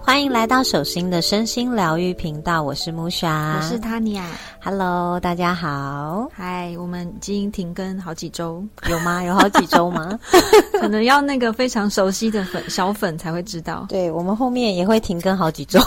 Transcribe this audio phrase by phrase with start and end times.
[0.00, 4.22] 欢迎来到手心的身心疗愈频道，我是木莎，我是 Tanya。
[4.62, 9.24] Hello，大家好，嗨，我们已经停更好几周，有吗？
[9.24, 10.16] 有好几周吗？
[10.80, 13.86] 可能要那个非常熟悉的粉小粉才会知道。
[13.88, 15.80] 对我们后面也会停更好几周，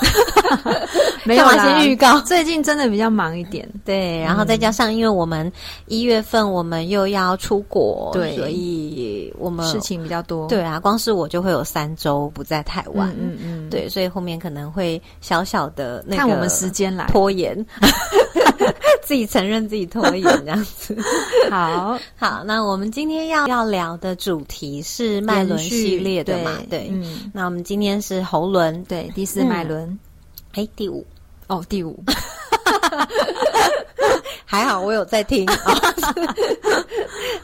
[1.27, 5.51] 没有先预告最近真的比较忙一点，对，然后再加上因为我们
[5.87, 8.37] 一月份我们又要出国，对。
[8.37, 10.47] 所以我们事情比较多。
[10.47, 17.07] 对啊，光是我就会有三周不在台湾，嗯嗯嗯，对，所以后面可能会小小的那个看我们时间来。
[17.07, 17.65] 拖延，
[19.01, 20.95] 自己承认自己拖延这样子。
[21.49, 26.51] 好，好，那我们今天要要聊的主题是脉轮系列的嘛？
[26.69, 29.97] 对，嗯，那我们今天是喉轮，对，第四脉轮，
[30.53, 31.03] 哎、第五，
[31.47, 31.97] 哦，第五，
[34.45, 35.47] 还好我有在听。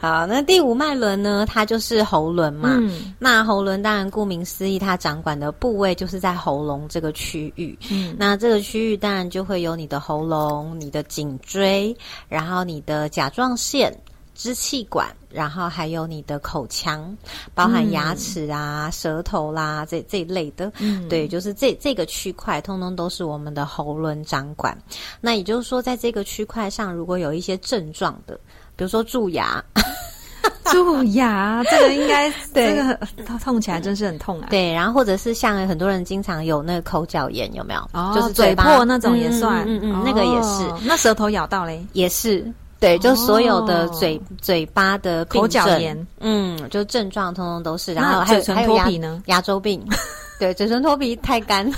[0.00, 1.46] 好，那第五脉轮呢？
[1.48, 2.76] 它就是喉轮嘛。
[2.80, 7.78] 嗯那喉轮当然顾名思义，它掌管的部位就是在喉咙这个区域。
[7.90, 11.96] 嗯，那这个区域当然就会有你的喉咙、你的颈椎，
[12.28, 13.94] 然后你的甲状腺。
[14.36, 17.16] 支气管，然后还有你的口腔，
[17.54, 24.76] 包含牙齿啊、舌头啦这这一类的，嗯对，就是这这个区块，通通都是我们的喉轮掌管。
[25.20, 28.38] 那也就是说，在这个区块上，如果有一些症状的，
[28.76, 29.62] 比如说蛀牙，
[30.70, 32.94] 蛀牙，这个应该， 对这个
[33.26, 34.46] 痛痛起来真是很痛啊。
[34.50, 37.80] 对，然后或者是像很多人经常有那个口角炎，有没有？
[37.92, 42.50] 哦，就是嘴巴破那种也算，嗯嗯嗯，那个也是，哦那舌头咬到嘞，也是。
[42.80, 49.22] 对，就所有的哦嘴、嘴巴的口角炎，嗯，就症状通通都是，然那后还有嘴唇还有牙脱皮呢？
[49.26, 49.82] 牙周病，
[50.38, 51.70] 对，嘴唇脱皮太干，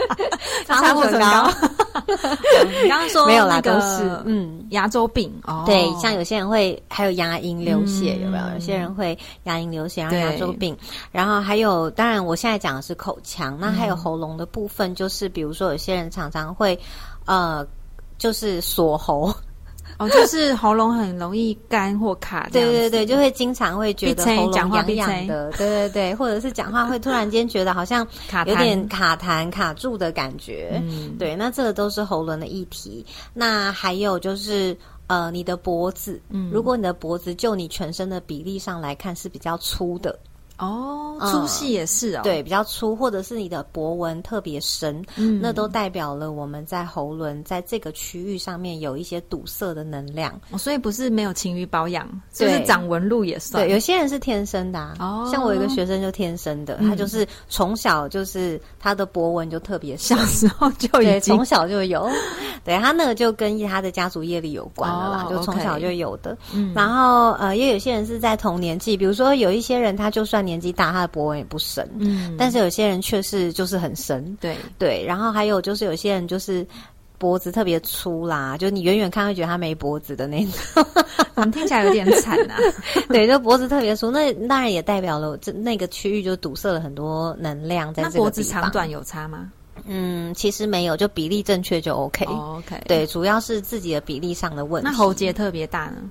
[0.66, 1.50] 擦护唇膏。
[2.82, 4.66] 你刚刚说没有啦，都是嗯。
[4.70, 5.32] 牙周病。
[5.44, 8.44] 哦，对，像有些人会还有牙龈流血，有没有？
[8.44, 10.76] 嗯有些人会牙龈流血，然后牙周病，
[11.10, 16.78] 然后还有，当然我现在讲的是口腔，那还有喉咙的部分，就是比如说有些人常常会，
[17.24, 17.66] 呃，
[18.18, 19.34] 就是锁喉，
[19.98, 33.04] 哦，就是喉咙很容易干或卡对对对，就会经常会觉得喉咙痒痒的，对对对， 或者是讲话会突然间觉得好像卡有点卡痰卡住的感觉，嗯，对，那这个都是喉轮的议题。
[33.34, 34.76] 那还有就是。
[35.08, 36.50] 呃，你的脖子，嗯。
[36.52, 40.18] 如果你的脖子就你全身的比例上来看是比较粗的，
[40.58, 41.28] 哦，嗯。
[41.32, 45.40] 粗细也是哦，对，比较粗，或者是你的脖纹特别深，嗯。
[45.42, 50.38] 那都代表了我们在喉轮在这个区域上面有一些堵塞的能量。
[50.50, 62.08] 哦，所以不是没有勤于保养，就是长纹路也算，对，有些人是天生的、啊，哦像我有一个学生就天生的，嗯他就是从小就是他的脖纹就特别深小，时候就对，已经从小就有，
[62.68, 66.36] 对他那个就跟他的家族业力有关了啦，哦就从小就有的。
[66.54, 75.04] 嗯然后呃，也有些人是在同年纪，比如说有一些人他就算年纪大，他的脖纹也不深，嗯，但是有些人却是就是很深，对，对。
[75.06, 76.66] 然后还有就是有些人就是。
[77.20, 80.86] 脖子特别粗啦，就你远远看会觉得他没脖子的那种，
[81.34, 82.54] 怎么听起来有点惨啊？
[83.10, 88.22] 对，就脖子特别粗，那当然也代表了这那个区域就堵塞了很多能量在这个地方。
[88.22, 89.50] 脖子长短有差吗？
[89.86, 92.24] 嗯，其实没有，就比例正确就 OK。
[92.26, 94.88] 哦 OK，对，主要是自己的比例上的问题。
[94.90, 96.02] 那喉结特别大呢？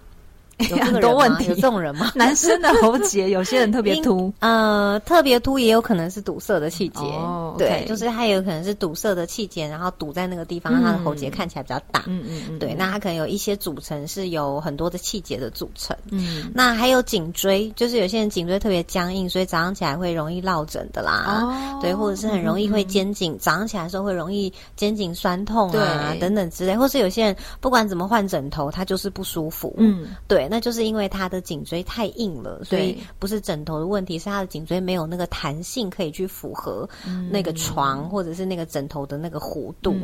[0.58, 2.12] 有 这个很多问题有这种人吗？
[2.16, 12.04] 男生的喉结有些人特别 凸，呃，特别凸也有可能是堵塞的气结，哦对就是它有可能是堵塞的气结，然后堵在那个地方，让它的喉结看起来比较大。
[12.08, 15.96] 嗯嗯嗯，对，那它可能有一些组成是有很多的气结的组成。
[16.12, 21.44] 嗯那还有颈椎，就是有些人颈椎特别僵硬，所以早上起来会容易落枕的啦。
[21.44, 29.74] 哦对，或者是很容易会肩颈，早上起来的时候会容易肩颈酸痛啊等等之类，或是有些人不管怎么换枕头，他就是不舒服。
[29.78, 39.96] 嗯对，那就是因为他的颈椎太硬了，所以不是枕头的问题，是他的颈椎没有那个弹性可以去符合嗯那个床、或者是那个枕头的那个弧度。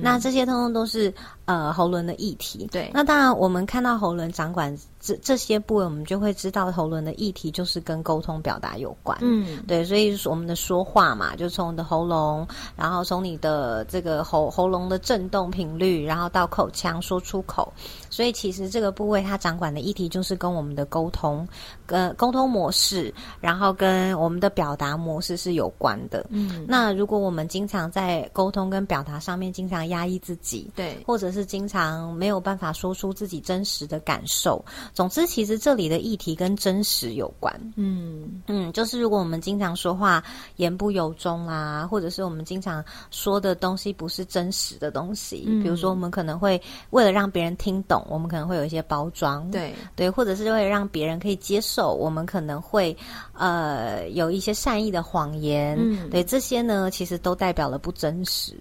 [0.00, 1.12] 那这些通通都是
[1.44, 2.68] 呃喉轮的议题。
[2.70, 9.16] 对那当然我们看到喉轮掌管这这些部位，我们就会知道喉轮的议题就是跟沟通表达有关。
[9.20, 12.46] 嗯对，所以我们的说话嘛，就从你的喉咙，
[12.76, 17.72] 然后从你的这个喉喉咙的震动频率，然后到口腔说出口。
[18.08, 21.46] 所以其实这个部位它掌管的议议题就是跟我们的沟通、
[21.84, 26.24] 跟沟通模式，然后跟我们的表达模式是有关的。
[26.30, 34.64] 嗯，那如果我们经常在沟通跟表达上面经常压抑自己，对，或者是经常没有办法说出自己真实的感受，
[34.94, 37.52] 总之，其实这里的议题跟真实有关。
[37.74, 38.40] 嗯。
[38.46, 40.22] 嗯，就是如果我们经常说话
[40.56, 45.62] 言不由衷啦，或者是我们经常说的东西不是真实的东西，嗯。
[45.64, 46.60] 比如说我们可能会
[46.90, 52.96] 为了让别人听懂，我们可能会有一些包装，对，对，或者是为了让别人可以接受，我们可能会
[53.32, 58.54] 呃有一些善意的谎言，嗯对，这些呢其实都代表了不真实，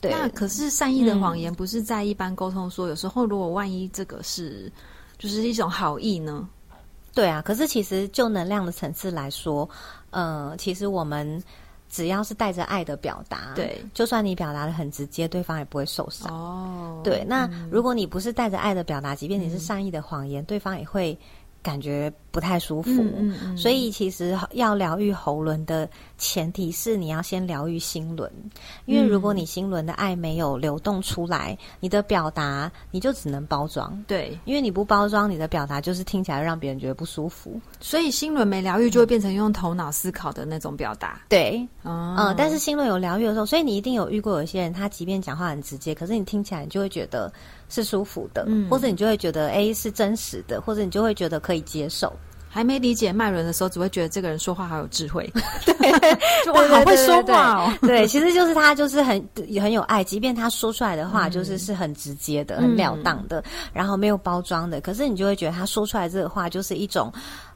[0.00, 4.70] 对，那可是善意的谎言不是在一般沟通说，有时候如果万一这个是
[5.18, 6.48] 就是一种好意呢？
[7.14, 9.68] 对啊，可是其实就能量的层次来说，
[10.10, 11.42] 呃，其实我们
[11.92, 16.32] 只要是带着爱的表达，对，就算你表达的很直接，对方也不会受伤。
[16.32, 21.16] 哦，对，那如果你不是带着爱的表达，即便你是善意的谎言，对方也会
[21.62, 22.90] 感觉不太舒服。
[22.90, 25.86] 嗯嗯嗯所以其实要疗愈喉轮的
[26.22, 28.30] 前提是你要先疗愈心轮，
[28.84, 34.00] 因为如果你心轮的爱没有流动出来，你的表达你就只能包装。
[34.06, 37.60] 对，因为你不包装，你的表达就是听起来让别人觉得不舒服。
[37.80, 41.20] 所以心轮没疗愈，就会变成用头脑思考的那种表达。
[41.28, 47.32] 对，哦嗯，但是心轮有疗愈的时候，所以你一定有遇过有些人，他即便讲话很直接，可是你听起来你就会觉得
[47.68, 52.12] 是舒服的，嗯或者你就会觉得哎是真实的，或者你就会觉得可以接受。
[52.52, 55.26] 还没理解麦伦的时候，只会觉得这个人说话好有智慧，
[55.64, 57.72] 对，我，好会说话哦。
[57.80, 59.26] 对，其实就是他就是很
[59.58, 67.10] 很有爱，即便他说出来的话就是是很直接的、很了当的，然后没有包装的，可是你就会觉得他说出来这个话就是一种。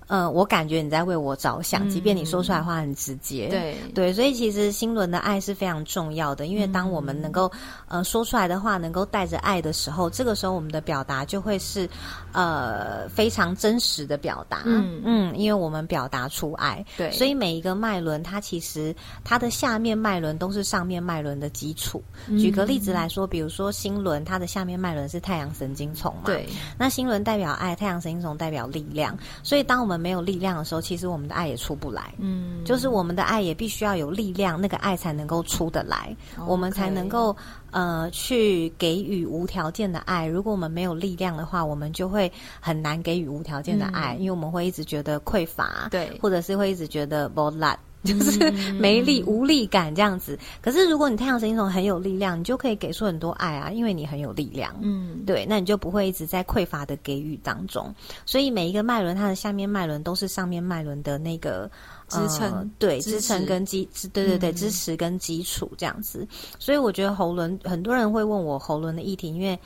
[0.06, 3.76] 呃，我感觉你在为我着想，即便你说出来话很直接，对。
[3.94, 7.50] 对，所以其实心轮的爱是非常重要的，因为当我们能够、
[7.88, 11.88] 呃说出来的话能够带着爱的时候，这个时候我们的表达就会是
[12.32, 15.02] 呃非常真实的表达，嗯。
[15.04, 17.10] 嗯，因为我们表达出爱，对。
[17.10, 18.94] 所以每一个脉轮它其实
[19.24, 22.02] 它的下面脉轮都是上面脉轮的基础。
[22.28, 22.38] 嗯。
[22.38, 26.46] 举个例子来说，比如说心轮，它的下面脉轮是太阳神经丛嘛，对，
[26.78, 32.14] 那心轮代表爱，太阳神经丛代表力量，所以当我们没有力量的时候，其实我们的爱也出不来。
[32.18, 36.16] 嗯，就是我们的爱也必须要有力量，那个爱才能够出得来，
[36.46, 37.36] 我们才能够
[37.70, 40.26] 呃去给予无条件的爱。
[40.26, 47.78] 如果我们没有力量的话，我们就会很难给予无条件的爱，因为我们会一直觉得匮乏，对或者是会一直觉得不烂。
[48.06, 50.38] 就是没力、无力感这样子。
[50.62, 54.74] 可是如果你太阳神经丛很有力量，你就可以给出很多爱啊，因为你很有力量。
[54.80, 57.92] 嗯，对，那你就不会一直在匮乏的给予当中。
[58.24, 61.70] 所以每一个脉轮，它的下面脉轮都是上面脉轮的那个
[62.08, 66.26] 支撑呃对，支支撑跟基，支对对对，嗯支持跟基础这样子。
[66.58, 69.58] 所以我觉得喉轮，很多人会问我喉轮的议题，因为。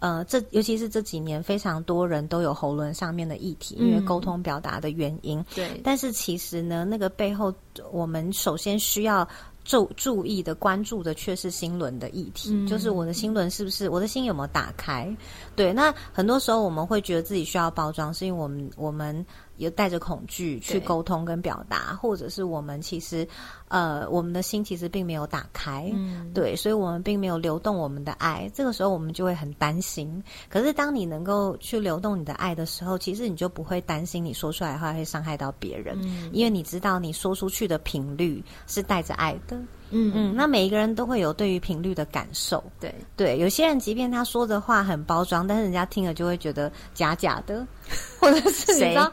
[0.00, 5.44] 呃，这尤其是这几年，非常多人都有喉轮上面的议题，因为嗯沟通表达的原因。
[5.54, 7.52] 对，但是其实呢，那个背后，
[7.90, 9.28] 我们首先需要
[9.64, 15.14] 注注意的、关注的，却是心轮的议题，嗯就是我的心轮是不是我的心有没有打开？
[15.56, 19.26] 对，那很多时候我们会觉得自己需要包装，是因为我们我们
[19.58, 23.26] 有带着恐惧去沟通跟表达，或者是我们其实
[23.68, 25.90] 呃，我们的心其实并没有打开。
[25.94, 30.22] 嗯，对，所以我们并没有流动我们的爱，这个时候我们就会很担心。
[30.48, 39.58] 可是当你能够去流动你的爱的时候，其实你就不会担心你说出来的话会伤害到别人，嗯因为你知道你说出去的频率是带着爱的。
[39.90, 42.62] 嗯嗯，那每一个人都会有对于频率的感受。
[42.80, 47.66] 对，对，有些人即便他说的话很包装，但是人家听了就会觉得假假的，
[48.20, 49.10] 或者是你谁知道，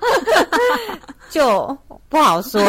[1.30, 1.78] 就
[2.10, 2.62] 不好说，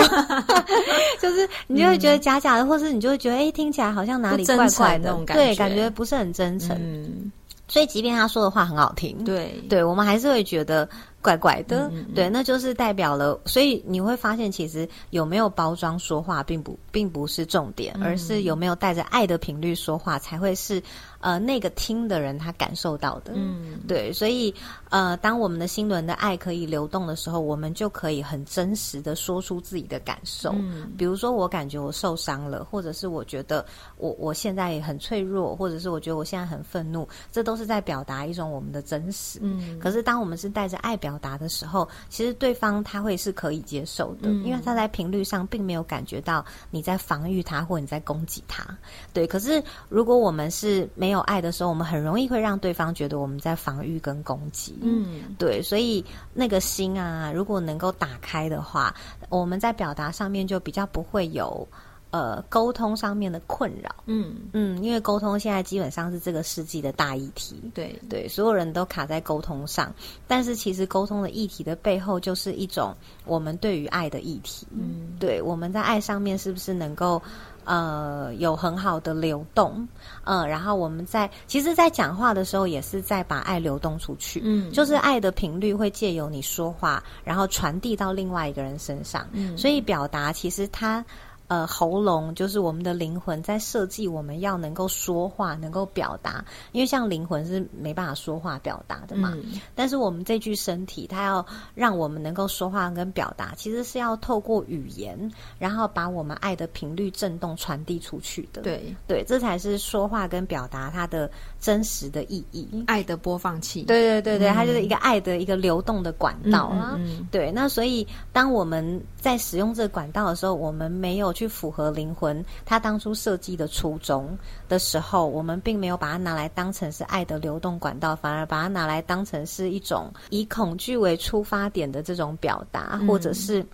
[1.20, 4.70] 就是你就会觉得假假的，或是你就会觉得哎、听起来好像哪里怪怪的。
[4.70, 6.76] 诚那种，感对，感觉不是很真诚。
[6.81, 7.31] 嗯，
[7.69, 10.89] 所以即便他说的话很好听，对，对我们还是会觉得
[11.27, 13.41] 怪怪的，嗯嗯嗯对，那就是代表了。
[13.47, 20.81] 所以你会发现，其实有没有包装说话，并不并不是重点，嗯而是有没有带着爱的频率说话，才会是
[21.20, 23.32] 呃那个听的人他感受到的。
[23.35, 24.55] 嗯，对，所以
[24.91, 30.51] 呃，当我们的心轮的爱可以流动的时候，我们就可以很真实的说出自己的感受。
[30.53, 33.65] 嗯比如说，我感觉我受伤了，或者是我觉得
[33.96, 39.39] 我我现在也很脆弱，或者是我觉得我现在很愤怒，这都是在表达一种我们的真实。
[39.43, 48.67] 嗯，可是，当我们是带着爱表达的时候，其实对方他会是可以接受的，嗯因为他在频率上并没有感觉到你在防御他或你在攻击他。
[49.13, 54.79] 对，可是如果我们是没有爱的时候，我们很容易会让对方觉得我们在防御跟攻击。
[54.82, 58.94] 嗯，对，所以那个心啊，如果能够打开的话，
[59.29, 61.67] 我们在表达上面就比较不会有
[62.10, 63.94] 呃沟通上面的困扰。
[64.06, 67.60] 嗯，嗯，因为沟通现在基本上是这个世纪的大议题。
[67.75, 69.93] 对，对，所有人都卡在沟通上，
[70.27, 72.94] 但是其实沟通的议题的背后，就是一种
[73.25, 74.67] 我们对于爱的议题。
[74.70, 77.20] 嗯，对，我们在爱上面是不是能够
[77.67, 79.87] 呃有很好的流动？
[80.25, 84.41] 嗯、然后我们在其实，在讲话的时候，也是在把爱流动出去。
[84.43, 89.27] 嗯，就是爱的频率会借由你说话，然后传递到另外一个人身上。
[89.32, 91.05] 嗯所以表达其实它。
[91.48, 99.32] 呃，喉咙就是我们的灵魂在设计我们要能够说话、能够表达，因为像灵魂是没办法说话表达的嘛。
[99.36, 108.62] 嗯但是我们这具身体，它要让我们能够说话跟表达，其实是要透过语言，然后把我们爱的频率震动传递出去的。
[108.62, 112.69] 对，对，这才是说话跟表达它的真实的意义。
[112.86, 113.82] 爱的播放器。
[113.82, 116.94] 对对对对，嗯它就是一个爱的一个流动的管嗯，道啦。
[116.98, 124.36] 嗯嗯对，那所以当我们在使用这个管道的时候，我们没有去符合灵魂它当初设计的初衷
[124.69, 133.65] 的时候，我们并没有把它拿来当成是爱的流动管道，反而把它拿来当成是一种以恐惧为出发点的这种表达，嗯或者是。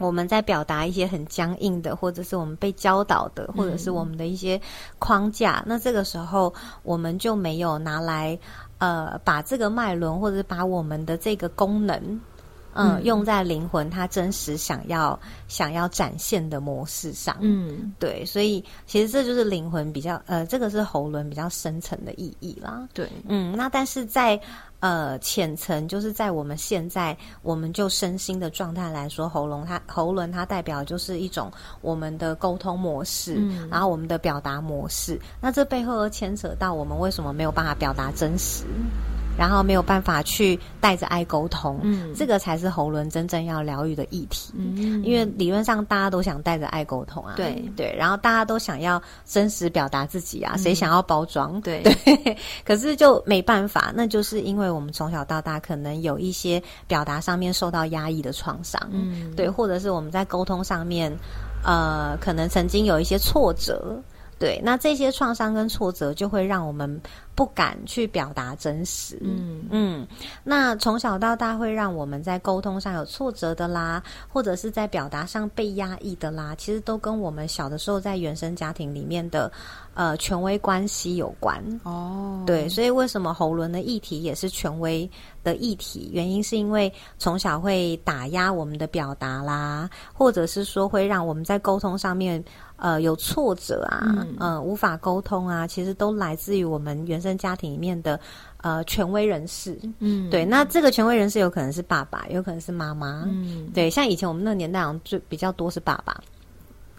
[0.00, 4.60] 我们在表达一些很僵硬的，或者是我们被教导的，或者是我们的一些
[4.98, 5.62] 框架。
[5.66, 6.52] 那这个时候，
[6.82, 8.38] 我们就没有拿来
[8.78, 12.20] 呃，把这个脉轮，或者把我们的这个功能，
[12.74, 17.36] 嗯，嗯用在灵魂它真实想要想要展现的模式上。
[17.40, 22.88] 嗯，对，所以其实这就是灵魂比较呃，这个是喉轮比较深层的意义啦。
[22.92, 24.40] 对，嗯，那但是在
[24.80, 31.50] 呃浅层，就是在我们现在我们就身心的状态来说，喉咙它喉轮它代表就是一种
[31.82, 35.20] 我们的沟通模式，嗯然后我们的表达模式。
[35.40, 38.64] 那这背后又牵扯到我们为什么没有办法表达真实，
[39.40, 44.52] 然后没有办法去带着爱沟通，嗯这个才是喉轮真正要疗愈的议题。
[44.54, 51.56] 嗯，因为理论上大家都想带着爱沟通啊，对对，然后大家都想要真实表达自己啊，谁想要包装？
[51.56, 61.10] 嗯对对，可是就没办法，那就是因为我们从小到大可能有一些表达上面受到压抑的创伤，嗯对，或者是我们在沟通上面，
[61.64, 63.98] 呃，可能曾经有一些挫折。
[64.38, 66.98] 对，那这些创伤跟挫折就会让我们
[67.40, 69.18] 不敢去表达真实。
[69.22, 70.06] 嗯嗯，
[70.44, 79.50] 那从小到大会让我们在沟通上有挫折的啦，或者是在表达上被压抑的啦，其实都跟我们小的时候在原生家庭里面的
[79.94, 81.64] 呃权威关系有关。
[81.84, 85.10] 哦，对，所以为什么喉轮的议题也是权威
[85.42, 86.10] 的议题？
[86.12, 92.44] 原因是因为从小会打压我们的表达啦，或者是说会让我们在沟通上面
[92.76, 98.18] 呃有挫折啊，嗯呃无法沟通啊，其实都来自于我们原生家庭里面的
[98.58, 99.78] 呃权威人士。
[100.00, 103.24] 嗯，对，那这个权威人士有可能是爸爸，有可能是妈妈。
[103.26, 106.20] 嗯，对，像以前我们那个年代，好像最比较多是爸爸。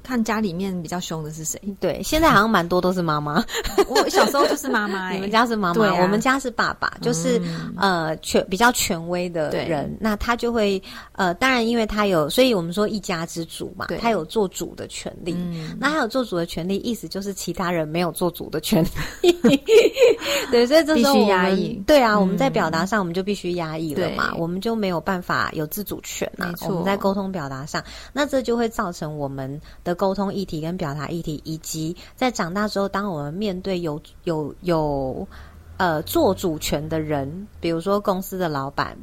[0.03, 1.59] 看家里面比较凶的是谁？
[1.79, 3.43] 对，现在好像蛮多都是妈妈。
[3.87, 6.01] 我小时候就是妈妈、 欸，你们家是妈妈，啊。
[6.01, 7.75] 我们家是爸爸，就是、嗯。
[7.77, 10.81] 呃权比较权威的人，那他就会
[11.13, 15.33] 呃，当然因为他有，所以我们说一家之主嘛，他有做主的权利。
[15.33, 15.75] 嗯。
[15.79, 18.83] 那他有做主的权利，意思就是其他人没有做主的权
[19.21, 19.31] 利。
[20.51, 21.73] 对，所以这时候压抑。
[21.87, 26.53] 对啊，我们嗯在表达上我们就必须压抑了嘛，我们就没有办法有自主权啊没。
[26.55, 26.69] 错。
[26.69, 35.27] 我们在沟通表达上，那这就会造成我们的沟通议题跟表达议题，以及在长大之后，当我们面对有有有
[35.77, 38.97] 呃做主权的人，比如说公司的老板。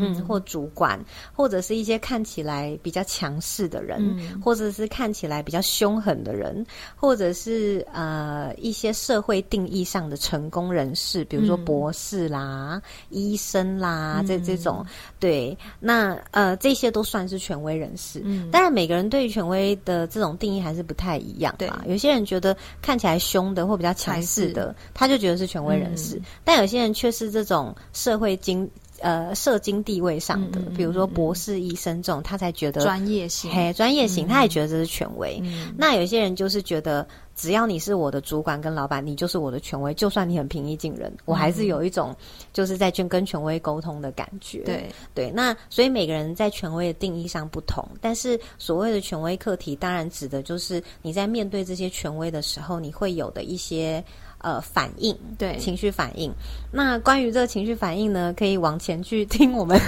[0.00, 0.98] 嗯，或主管，
[1.32, 4.40] 或者是一些看起来比较强势的人，嗯。
[4.40, 6.64] 或者是看起来比较凶狠的人，
[6.96, 11.64] 或者是呃一些社会定义上的成功人士，比如说嗯。
[11.64, 14.44] 博士啦、医生啦，这嗯。
[14.44, 14.84] 这种，
[15.18, 18.20] 对，那呃这些都算是权威人士。
[18.24, 18.50] 嗯。
[18.50, 21.68] 当然，每个人对于权威的这种定义还是不太一样对。
[21.68, 21.82] 嘛。
[21.86, 28.68] 有些人觉得看起来凶的或比较强势的，他就觉得是权威人士；嗯但有些人却是这种社会经
[29.04, 34.28] 呃社经地位上的，嗯嗯嗯比如说博士、医生这种，他才觉得专业性，嘿专业型，嗯。
[34.28, 35.38] 他也觉得这是权威。
[35.42, 35.74] 嗯。
[35.76, 37.06] 那有些人就是觉得，
[37.36, 42.16] 只要你是我的主管跟老板，你就是我的权威，就算你很平易近人，我还是有一种
[42.54, 44.60] 就是在跟跟权威沟通的感觉。
[44.60, 54.02] 对，对，那所以每个人在权威的定义上不同，但是所谓的权威课题，当然指的就是你在面对这些权威的时候，你会有的一些
[54.44, 56.32] 呃反应，对情绪反应。
[56.70, 59.80] 那关于这个情绪反应呢，可以往前去听我们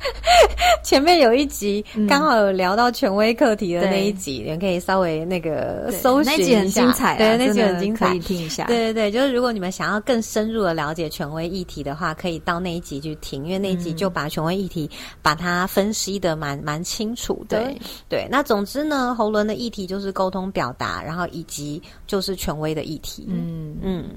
[0.84, 8.18] 前面有一集，刚好有聊到权威课题的那一集，你可以稍微那个搜寻那集很一下精彩啊，对，那集很精彩可以。
[8.18, 8.64] 听一下。
[8.64, 14.90] 对对对，就是如果你们想要更深入的了解权威议题的话，可以到那一集去听，因为那一集就把权威议题
[15.22, 17.62] 把它分析的蛮蛮清楚的。
[17.62, 23.26] 对对，那总之呢，喉轮的议题就是沟通表达，然后以及就是权威的议题。
[23.28, 24.10] 嗯，嗯，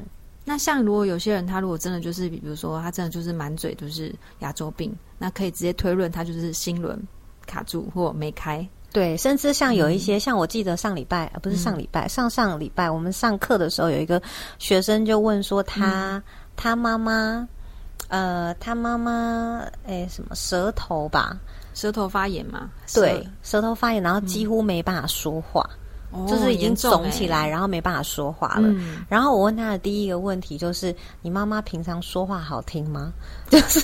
[0.46, 7.00] 那像如果有些人他如果真的就是，比如说他真的就是满嘴都是牙周病，那可以直接推论他就是心轮
[7.46, 8.68] 卡住或没开。
[8.92, 14.20] 对，甚至像有一些，像我记得上礼拜，呃，不是上礼拜，上上礼拜我们上课的时候，有一个
[14.58, 16.22] 学生就问说他，
[16.56, 17.48] 他妈妈，
[18.08, 21.39] 呃，他妈妈，哎，什么舌头吧？
[21.75, 22.72] 舌头发炎嘛？
[22.92, 25.63] 对，舌头发炎，然后几乎没办法说话。
[26.12, 28.68] 哦就是已经肿起来，然后没办法说话了。
[28.68, 33.12] 嗯然后我问他的第一个问题就是：你妈妈平常说话好听吗？
[33.50, 33.80] 就是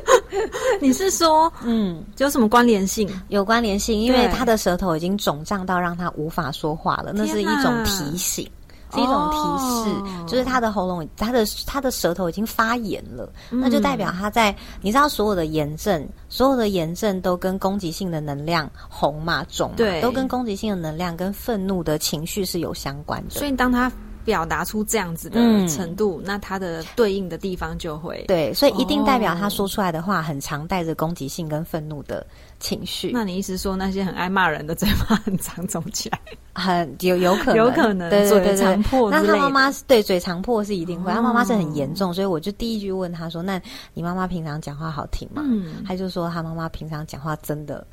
[0.80, 3.08] 你是说 嗯，有什么关联性？
[3.28, 8.48] 有关联性，因为他的舌头已经肿胀到让他无法说话了，那是一种提醒。
[8.92, 10.24] 是一种提示，哦。
[10.26, 13.60] 就是他的喉咙，他的他的舌头已经发炎了，嗯。
[13.60, 20.00] 那就代表他在你知道所有的炎症，所有的炎症都跟攻击性的能量红嘛肿嘛，对。
[20.00, 23.30] 都跟攻击性的能量跟愤怒的情绪是有相关的。
[23.30, 23.90] 所以当他
[24.24, 28.22] 表达出这样子的嗯程度，那他的对应的地方就会。
[28.28, 29.50] 对，所以一定代表他哦。
[29.50, 32.26] 说出来的话很常带着攻击性跟愤怒的
[32.60, 36.18] 情绪，那你意思说那些很爱骂人的嘴巴很长肿起来？
[36.54, 43.60] 很有有可能，有可能对嘴长破那他妈妈是对嘴长破是一定会，哦他妈妈是很严重，所以我就第一句问他说：“那
[43.94, 47.86] 你妈妈平常讲话好听吗？”嗯，他就说他妈妈平常讲话真的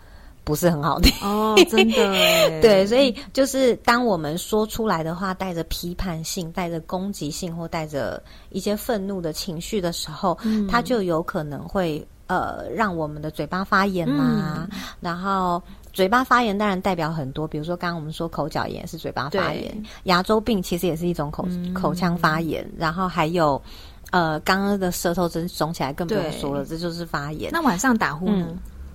[0.43, 1.11] 不是很好听。
[1.21, 1.95] 哦，真的，
[2.59, 10.65] 对，所以就是当我们说出来的话带着批判性、带着攻击性或带着一些愤怒的情绪的时候，嗯。
[10.67, 15.61] 它就有可能会呃让我们的嘴巴发炎嘛，嗯然后。
[15.95, 23.61] 嘴巴发炎当然代表很多，比如说刚刚我们说口角炎是嘴巴发炎，牙周病其实也是一种口、嗯口腔发炎，然后还有
[24.11, 27.49] 呃刚刚的舌头真肿起来更不用说了，这就是发炎。
[27.53, 28.45] 那晚上打呼呢？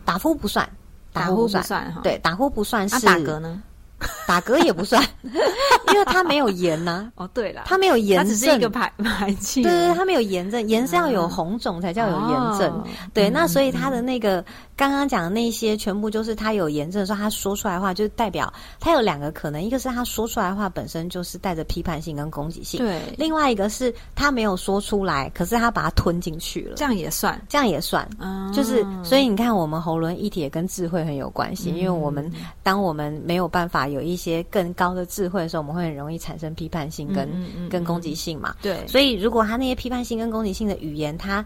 [0.04, 0.68] 打呼不算，
[1.10, 2.02] 打呼不算，哈。
[2.02, 3.62] 对，打呼不算是、那打嗝呢？
[4.26, 9.62] 打嗝也不算， 因为它没有炎呐、哦，对了，它没有炎症，它只是一个排 排气。
[9.62, 12.70] 对对对，它没有炎症，炎是要有红肿才叫有炎症。
[12.70, 12.84] 哦。
[13.12, 14.44] 对，那嗯所以它的那个
[14.76, 27.40] 刚刚讲的那些，全部就是它有炎症的时候，他说出来的话，就代表它有两个可能，一个是他说出来的话本身就是带着批判性跟攻击性，对，另外一个是他没有说出来，可是他把它吞进去了，这样也算。
[27.48, 28.08] 这样也算。
[28.18, 32.30] 嗯就是，所以你看，我们喉轮一体也跟智慧很有关系，因为我们
[32.62, 38.54] 当我们没有办法有一些更高的智慧的时候，我们会很容易产生批判性跟、嗯嗯嗯跟攻击性嘛。
[38.62, 41.44] 对，所以，如果他那些批判性跟攻击性的语言，他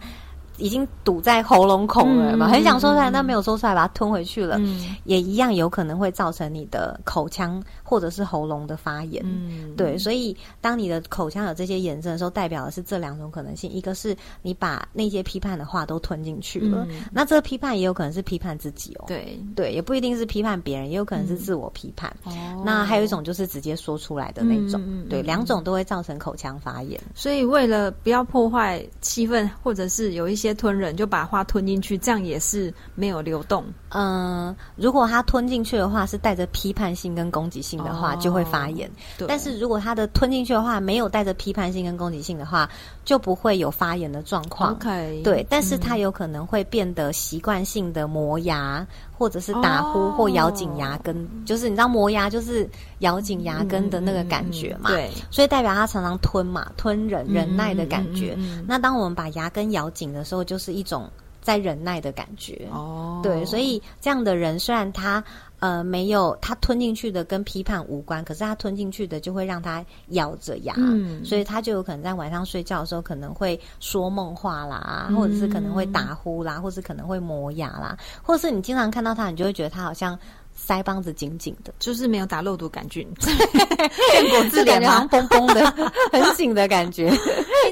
[0.59, 9.23] 已经堵在喉咙孔了嘛，嗯很想说出来，但没有说出来，把它吞回去了，嗯也一样有可能会造成你的口腔或者是喉咙的发炎。
[9.27, 19.05] 嗯，对，所以当你的口腔有这些炎症的时候，代表的是这两种可能性：一个是你把那些批判的话都吞进去了，嗯那这个批判也有可能是批判自己哦。
[19.07, 19.41] 对。
[19.57, 22.15] 对，也不一定是批判别人，也有可能是自我批判。
[22.25, 22.33] 哦
[22.65, 27.01] 那还有一种就是直接说出来的那种，对，两种都会造成口腔发炎。
[27.15, 33.65] 所以为了不要破坏气氛，或者是有一些吞人，就把话吞进去，这样也是没有流动。
[33.91, 38.91] 嗯，如果他吞进去的话是带着批判性跟攻击性的话，哦就会发炎。
[39.17, 42.69] 对，但是如果他的吞进去的话没有带着批判性跟攻击性的话，
[43.05, 44.73] 就不会有发炎的状况。
[44.73, 48.85] OK，对，但是它嗯有可能会变得习惯性的磨牙，
[49.17, 54.91] 或者是打呼哦或咬紧牙根，就是你知道磨牙就是咬紧牙根的那个感觉嘛。
[54.91, 58.37] 嗯对，所以代表他常常吞嘛，吞忍忍耐的感觉。
[58.67, 61.09] 那当我们把牙根咬紧的时候，就是一种
[61.41, 62.67] 在忍耐的感觉。
[62.73, 65.23] 哦，对，所以这样的人虽然他
[65.65, 71.25] 呃没有他吞进去的跟批判无关，可是他吞进去的就会让他咬着牙，嗯。
[71.25, 75.17] 所以他就有可能在晚上睡觉的时候可能会说梦话啦，嗯。
[75.17, 80.19] 或者是可能会打呼啦，或是可能会磨牙啦，或是你经常看到他，你就会觉得他好像
[80.55, 83.09] 腮帮子紧紧的，就是没有打肉毒杆菌。
[83.17, 85.65] 变果子脸好像绷绷的，
[86.13, 87.17] 很紧的感觉，有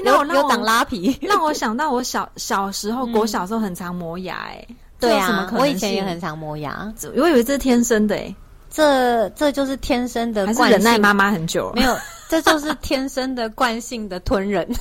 [0.03, 1.15] 那我有长拉皮。
[1.21, 4.75] 让我想到我小小时候，国小时候很常磨牙、哎、这
[5.07, 8.35] 对有什么可，能啊我以前也很常磨牙，我以为这是天生的、哎，
[8.69, 11.81] 这这就是天生的还是惯性，忍耐妈妈很久了没？
[11.83, 11.95] 有，
[12.29, 14.67] 这就是天生的惯性的吞人。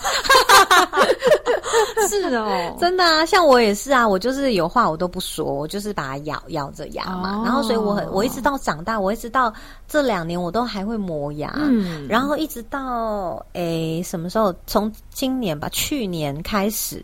[2.08, 7.38] 是哦，真的啊，像我也是啊，我就是有话我都不说，我就是把它咬咬着牙嘛。
[7.38, 9.52] 哦然后所以我很，我一直到长大，我一直到
[9.88, 11.52] 这两年我都还会磨牙。
[11.56, 14.52] 嗯然后一直到诶什么时候？
[14.66, 17.02] 从今年吧，去年开始，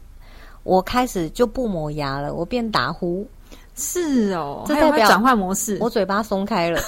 [0.68, 3.26] 我开始就不磨牙了，我变打呼，
[3.74, 5.78] 是哦，这代表转换模式。
[5.80, 6.78] 我嘴巴松开了，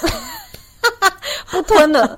[1.49, 2.15] 不吞了，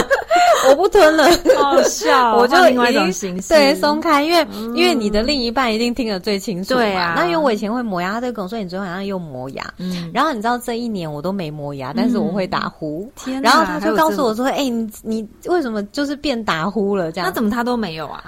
[0.70, 1.28] 我不吞了。
[1.54, 6.80] 好好笑哦， 我就换另外一种形式，对松开，因为、因为你的另一半一定听得最清楚嘛。
[6.80, 13.06] 对啊那因为我以前会磨牙，他就跟我说你昨天晚上又磨牙，嗯，然后你知道这一年我都没磨牙，但是我会打呼。
[13.14, 18.24] 天哪，然后他就告诉我说：“哎、你你为什么就是变打呼了？”这这，样那怎么他都没有啊？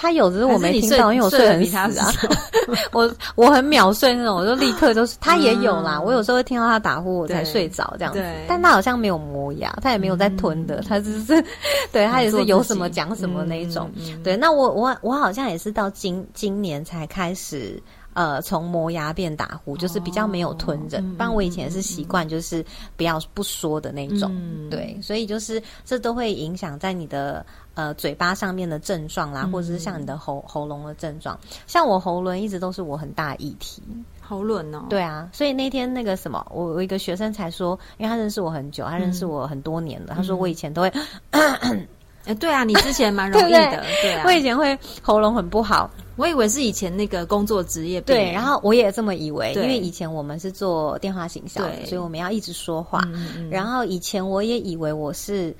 [0.00, 2.12] 他有，只是我没听到，因为我睡很死啊。
[2.92, 5.96] 我我很秒睡那种，我就立刻就是他也有啦。
[5.96, 8.22] 嗯我有时候会听到他打呼，我才睡着这样子。
[8.46, 11.44] 但他好像没有磨牙，他也没有在吞的，他只是
[11.90, 13.90] 对他也是有什么讲什么那一种。
[14.22, 17.82] 对，那我我我好像也是到今今年才开始。
[18.18, 21.00] 呃，从磨牙变打呼，就是比较没有吞忍。
[21.00, 22.64] 嗯不然我以前也是习惯，就是
[22.96, 24.28] 不要不说的那种。
[24.34, 31.38] 嗯对，所以就是这都会影响在你的呃嘴巴上面的症状啦，或者是像你的喉喉咙的症状。
[31.68, 33.80] 像我喉咙一直都是我很大的议题。
[34.20, 34.84] 喉咙哦。
[34.90, 40.92] 对啊，所以那天那个什么，我我一个学生才说，因为他认识我很久，他认识我很多年了，他说我以前都会，
[41.30, 44.32] 哎，对啊，你之前蛮 容易的，对啊我。
[44.32, 51.86] 以前会喉咙很不好，我以为是以前那个工作职业病对，然后我也这么以为，因对为以前我们是做电话行销，对。
[51.86, 53.50] 所以我们要一直说话，嗯嗯嗯。
[53.50, 55.54] 然后以前我也以为我是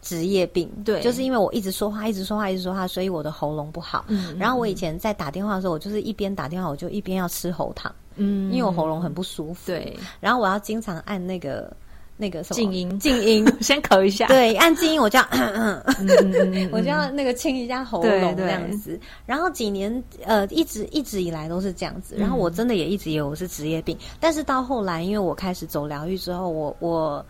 [0.00, 1.02] 职业病，对。
[1.02, 4.04] 就是因为我一直说话，一直说话，一直说话，所以我的喉咙不好。
[4.06, 4.38] 嗯。
[4.38, 8.52] 然后我以前在打电话的时候，我就是一边打电话，我就一边要吃喉糖，嗯。
[8.52, 9.66] 因为我喉咙很不舒服。
[9.66, 11.76] 对，然后我要经常按那个
[12.16, 13.44] 那个什么静音静音。
[13.60, 15.24] 先咳一下，对，按静音我就要，
[16.70, 18.98] 我就要那个清一下喉咙这样子。
[19.26, 22.14] 然后几年呃，一直一直以来都是这样子。
[22.16, 27.24] 然后我真的也一直以为我是职业病，但是到后来，因为我开始走疗愈之后，我我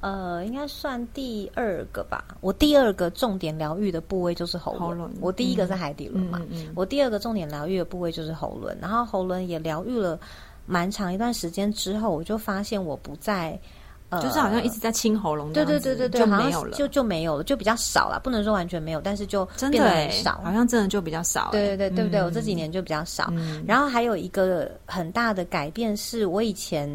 [0.00, 2.22] 呃，应该算第二个吧。
[2.42, 4.98] 我第二个重点疗愈的部位就是喉咙。
[4.98, 8.70] 喉我第一个是海底轮嘛，嗯嗯嗯我第二个重点疗愈的部位就是喉咙。
[8.80, 10.20] 然后喉咙也疗愈了
[10.66, 13.58] 蛮长一段时间之后，我就发现我不再。
[14.10, 20.40] 呃，就是好像一直在清喉咙对，对对对对，就没有了，就就没有了，就比较少了，不能说完全没有，但是就真的很少。
[20.44, 21.50] 好像真的就比较少欸。
[21.52, 22.22] 对对对对不对？
[22.22, 23.28] 我这几嗯年就比较少。
[23.32, 26.88] 嗯然后还有一个很大的改变是，我以前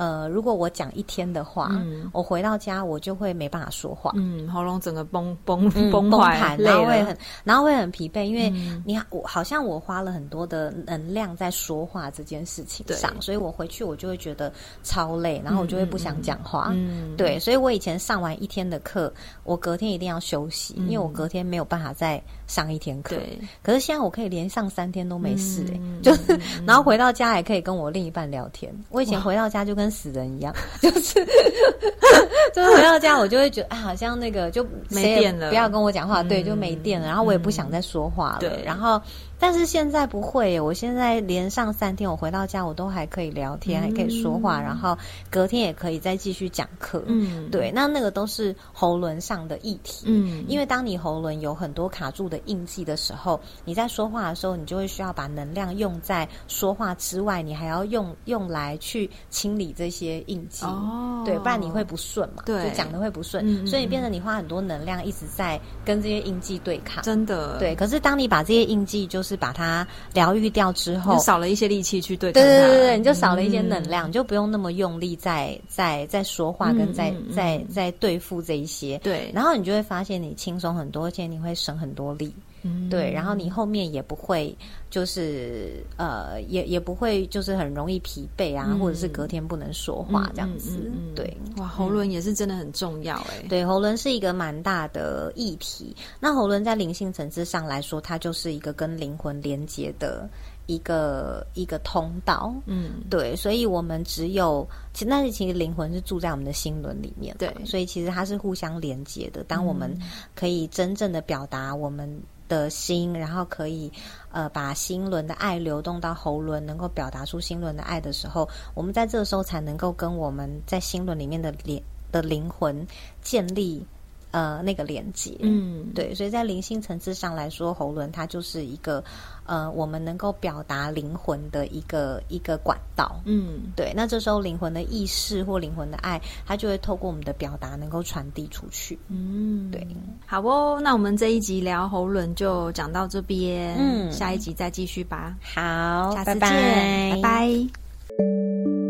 [0.00, 4.12] 呃，如果我讲一天的话，嗯我回到家我就会没办法说话。
[4.14, 14.50] 嗯，喉咙整个崩崩嗯崩坏，崩盘，然后会很，然后会很疲惫，因为嗯你我好像我花了很多的能量在说话这件事情上，所以我回去我就会觉得
[14.82, 16.70] 超累，然后我就会不想讲话。
[16.72, 19.12] 嗯，对，所以我以前上完一天的课，
[19.44, 23.16] 我隔天一定要休息，因为我隔天没有办法再上一天课。
[23.16, 28.74] 对，可是现在我可以连上三天都没事哎、嗯就是然后回到家还可以跟我另一半聊天。
[28.88, 31.24] 我以前回到家就跟死人一样， 就是
[32.54, 35.48] 就是回到家我就会觉得啊，好像那个就没电了。
[35.50, 38.38] 不要跟我讲话，对，嗯就没电了，然后我也不想再说话了。
[38.40, 38.62] 对。
[38.64, 39.00] 然后
[39.40, 44.96] 但是现在不会耶，我现在连上三天，我回到家我都还可以聊天，还可以说话，然后
[45.30, 47.02] 隔天也可以再继续讲课。
[47.06, 50.04] 嗯，对，那那个都是喉轮上的议题。
[50.06, 60.66] 嗯，因为当你喉轮有很多卡住的印记的时候，你在说话的时候，你就会需要把能量用在说话之外，你还要用用来去清理这些印记。
[60.66, 67.02] 哦，对，不然你会不顺嘛，对就讲的会不顺，嗯嗯所以变得你花很多能量一直在跟这些印记对抗。
[67.02, 72.66] 真的对，可是当你把这些印记就是把它疗愈掉之后就，少了一些力气去对抗对对它。
[72.68, 78.98] 对对，你就少了一些能嗯量，你就不用那么用力在在在说话跟在在在对付这一些。
[78.98, 84.56] 对，然后你就会发现你轻松很多，而且你会省很多力，嗯对，然后你后面也不会
[84.90, 91.36] 就是呃，也也不会就是很容易疲惫啊，嗯或者是隔天不能说话这样子，嗯嗯嗯对。
[91.56, 95.94] 哇，喉轮也是真的很重要哎，对，喉轮是一个蛮大的议题。
[96.18, 100.28] 那喉轮在灵性层次上来说，它就是一个跟灵魂连接的
[100.66, 102.54] 一个一个通道。
[102.66, 109.42] 嗯，对，所以我们只有，其实但是其实灵魂是住在我们的心轮里面，对所以其实它是互相连接的。
[109.44, 109.96] 当我们
[110.34, 112.08] 可以真正的表达我们
[112.50, 113.90] 的心，然后可以
[114.32, 122.86] 呃把心轮的爱流动到喉轮，能够表达出心轮的爱的时候，我们在这个时候才能够跟我们在心轮里面的灵的灵魂
[123.22, 123.86] 建立。
[124.30, 125.36] 呃那个连接。
[125.40, 129.02] 嗯，对，所以在灵性层次上来说，喉轮它就是一个
[129.44, 133.20] 呃我们能够表达灵魂的一个一个管道。
[133.24, 138.98] 嗯，对，那这时候灵魂的意识或灵魂的爱，它就会透过我们的表达能够传递出去。
[139.08, 139.86] 嗯，对，
[140.26, 144.10] 好哦，那我们这一集聊喉轮就讲到这边，嗯。
[144.10, 146.50] 下一集再继续吧，好，下次拜拜。
[146.50, 148.89] 见，拜拜